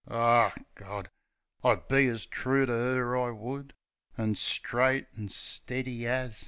[0.07, 1.11] Aw,, Gawd!
[1.63, 3.75] I'd be as true to 'er, I would—
[4.17, 6.39] As straight an' stiddy as